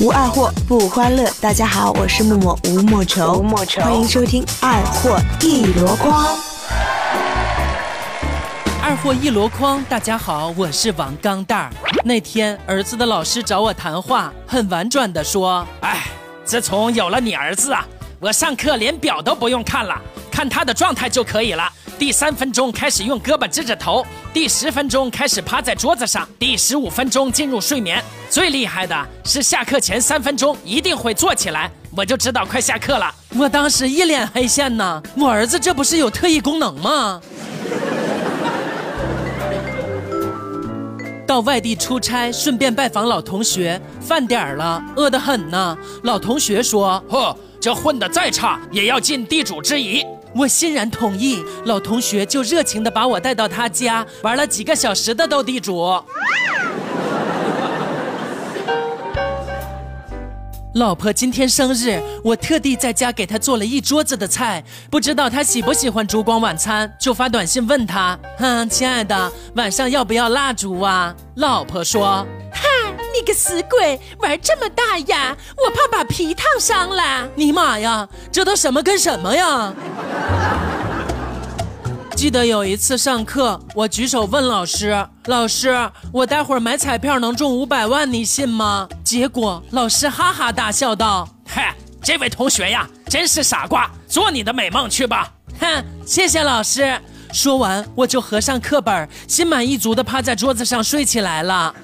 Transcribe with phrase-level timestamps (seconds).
[0.00, 1.28] 无二货不欢乐。
[1.40, 3.42] 大家好，我是默默吴莫愁，
[3.80, 6.38] 欢迎收听二货一箩筐。
[8.80, 11.70] 二货一箩筐，大家好，我是王钢蛋儿。
[12.04, 16.04] 那天儿子的老师找我谈话，很婉转的说：“哎，
[16.44, 17.84] 自从有了你儿子啊，
[18.20, 21.68] 我上课连表都不用看了，看他的状态就可以了。
[21.98, 28.00] 第三分钟开始用胳膊支着头，第十分钟开始趴在桌子上，第十五分钟进入睡眠。
[28.30, 28.94] 最厉害的
[29.24, 33.12] 是下课前三分钟一定会坐起来，我就知道快下课了。
[33.36, 37.20] 我当时一脸黑线呢，我儿子这不是有特异功能吗？”
[41.26, 43.80] 到外地出差，顺便拜访老同学。
[44.00, 45.76] 饭点儿了，饿得很呢。
[46.04, 50.06] 老同学说：“呵，这混得再差，也要尽地主之谊。”
[50.38, 51.44] 我欣然同意。
[51.64, 56.00] 老同学就热情地把我带到他家，玩了几个小时的斗地主。
[60.74, 64.62] 老婆今天生日，我特地在家给她做了一桌子的菜。
[64.88, 72.62] 不知道她喜不喜欢烛光晚餐，就发短信问她：“哼，亲爱的，晚上要不要蜡烛啊？”老婆说：“哈，
[73.18, 75.36] 你个死鬼，玩这么大呀？
[75.56, 79.72] 我怕把皮烫伤了。”尼玛呀，这都什么跟什么呀？
[82.14, 85.76] 记得有一次上课，我举手问老师：“老师，
[86.12, 96.96] 我待会儿买彩票能中五百万，你信吗？”结果老师哈哈大笑道：“嗨，这位同学呀，真是傻瓜，做你的美梦去吧。”哼，谢谢老师。
[97.32, 101.74] 说完，我就合上课本，心满意足地趴在桌子上睡起来了。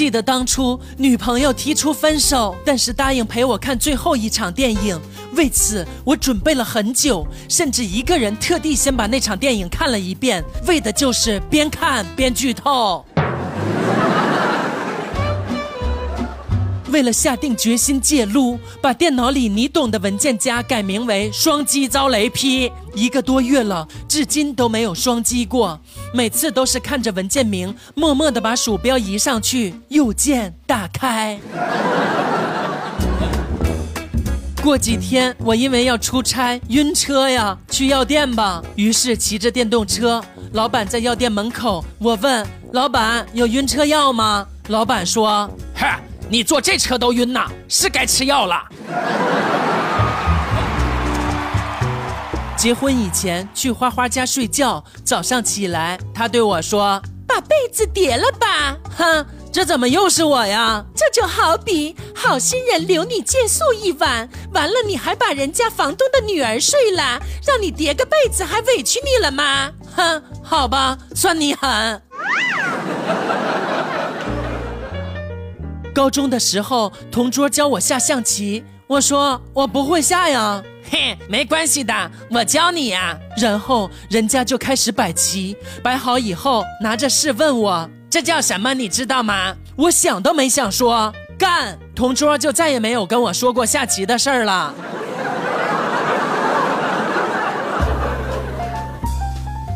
[0.00, 4.98] 记得当初女朋友提出分手，但是答应陪我看最后一场电影。
[5.34, 13.04] 为此，我准备了很久，甚至一个人特地先把那场电影看了一遍，为的就是边看边剧透。
[16.90, 25.80] 为了下定决心戒撸，把电脑里你懂的文件夹改名为“双击遭雷劈”，一个多月了，至今都没有双击过。
[26.12, 31.38] 每次都是看着文件名，默默的把鼠标移上去，右键打开。
[34.62, 38.62] 过几天，我因为要出差晕车呀，去药店吧。
[38.76, 40.22] 于是骑着电动车，
[40.52, 44.46] 老板在药店门口，我问老板有晕车药吗？
[44.68, 45.98] 老板说：“嗨，
[46.30, 48.62] 你坐这车都晕呐，是该吃药了。”
[52.56, 59.26] 结婚以前去花花家睡觉，早上起来，他对我说：“把被子叠了吧。”哼。
[59.52, 60.84] 这怎么又是我呀？
[60.94, 69.68] 这就好比好心人留你借宿一晚，完了你还把人家房东的女儿睡了，让你叠个被子还委屈你了吗？
[69.96, 72.00] 哼，好吧，算你狠。
[76.00, 80.62] 高中的时候，同桌教我下象棋，我说我不会下呀。
[80.90, 83.14] 嘿，没关系的，我教你呀。
[83.36, 87.90] 然后人家就开始摆棋，摆好以后拿着试问我。
[88.08, 88.72] 这叫什么？
[88.72, 89.54] 你知道吗？
[89.76, 94.74] 我想都没想说干，同桌就再也没有跟我说过下棋的事儿了。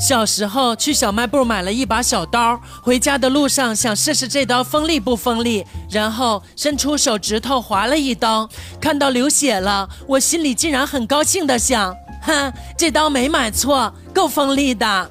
[0.00, 8.48] 小时候去小卖部买了一把小刀，回家的路上想试试这刀锋利不锋利，然后伸出手指头划了一刀，
[8.80, 15.10] 看到流血了，我心里竟然很高兴的想：哼，这刀没买错，够锋利的。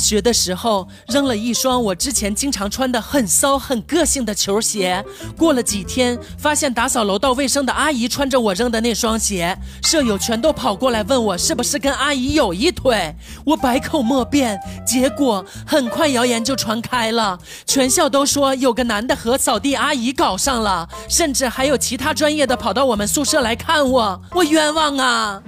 [0.00, 5.04] 学的时候扔了一双我之前经常穿的很骚很个性的球鞋，
[5.36, 25.42] 过了几天发现打扫楼道卫生的阿姨穿着我扔的那双鞋，舍友全都跑过来问我是不是跟阿姨有一腿，我百口莫辩，结果很快谣言就传开了，全校都说有个男的和扫地阿姨搞上了，甚至还有其他专业的跑到我们宿舍来看我，我冤枉啊！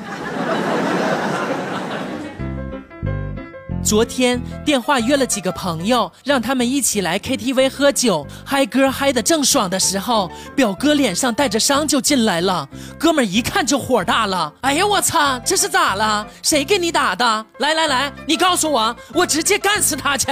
[3.82, 12.68] 昨天电话约了几个朋友，让他们一起来 KTV 喝酒，嗨歌嗨的正爽的时候，表哥脸上带着伤就进来了。
[12.98, 16.24] 哥们儿一看就火大了，哎呀我操，这是咋了？
[16.42, 17.46] 谁给你打的？
[17.58, 20.28] 来来来，你告诉我，我直接干死他去。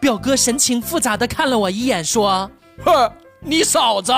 [0.00, 2.50] 表哥神情复杂的看了我一眼，说
[2.84, 3.10] ：“哼，
[3.40, 4.12] 你嫂子。”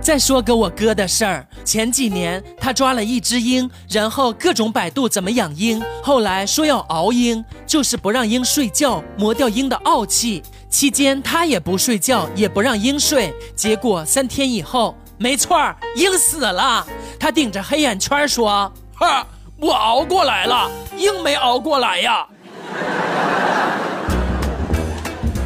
[0.00, 10.42] 再说个我哥的事儿，前几年他抓了一只鹰，然后各种百度怎么养鹰，后来说要熬鹰，就是不让鹰睡觉，磨掉鹰的傲气。
[10.68, 16.86] 期间他也不睡觉，也不让鹰睡，结果三天以后没错儿，硬死了。
[17.18, 19.26] 他顶着黑眼圈说：“哈，
[19.58, 22.26] 我熬过来了，硬没熬过来呀。”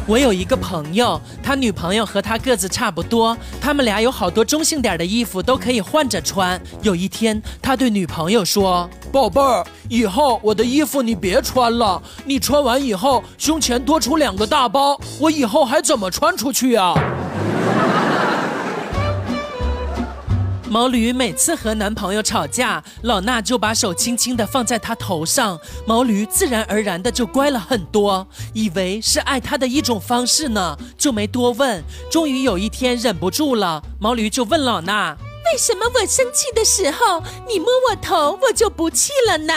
[0.07, 6.59] 我有一个朋友，他女朋友和他个子差不多，他们俩有好多中性点的衣服都可以换着穿。
[6.81, 16.93] 有一天，他对女朋友说：“宝贝儿，以后我的衣服你别穿了，你穿完以后胸前多出两个大包，我以后还怎么穿出去啊？”
[20.69, 31.81] 毛驴每次和男朋友吵架，老衲就把手轻轻地放在他头上，毛驴自然而然的就乖了很多，以为是爱他的一种方式呢，就没多问。
[32.11, 35.15] 终于有一天忍不住了，毛驴就问老衲
[35.51, 39.53] ：“为什么我生气的时候，你摸我头，我就不气了呢？”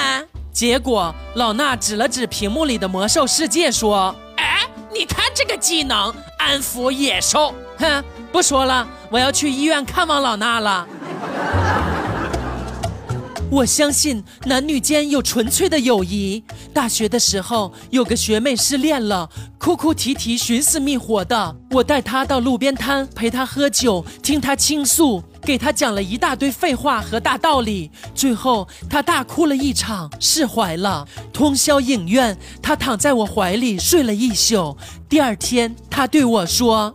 [0.52, 10.86] 结果老衲指了指屏幕里的魔兽世界，说：“哎，你看这个技能，安抚野兽。”哼，不说了，我要去医院看望老衲了。
[13.50, 16.44] 我相信男女间有纯粹的友谊。
[16.72, 19.28] 大学的时候，有个学妹失恋了，
[19.58, 21.56] 哭哭啼啼、寻死觅活的。
[21.72, 27.90] 我带她到路边摊陪她喝酒，听她倾诉，给她讲了一大堆废话和大道理。
[28.14, 31.04] 最后，她大哭了一场，释怀了。
[31.32, 34.76] 通宵影院，她躺在我怀里睡了一宿。
[35.08, 36.94] 第二天，她对我说：“。”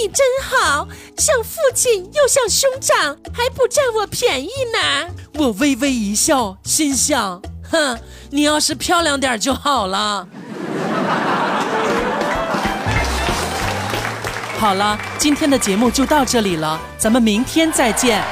[0.00, 0.88] 你真好
[1.18, 5.14] 像父亲又像兄长，还不占我便宜呢。
[5.34, 7.98] 我微微一笑，心想：哼，
[8.30, 10.26] 你要是漂亮点就好了。
[14.58, 18.24] 好了，今天的节目就到这里了，咱们明天再见。